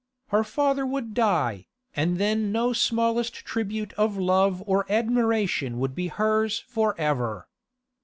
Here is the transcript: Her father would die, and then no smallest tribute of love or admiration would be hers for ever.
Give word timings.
Her 0.29 0.43
father 0.43 0.83
would 0.83 1.13
die, 1.13 1.67
and 1.95 2.17
then 2.17 2.51
no 2.51 2.73
smallest 2.73 3.35
tribute 3.35 3.93
of 3.99 4.17
love 4.17 4.63
or 4.65 4.91
admiration 4.91 5.77
would 5.77 5.93
be 5.93 6.07
hers 6.07 6.57
for 6.67 6.99
ever. 6.99 7.47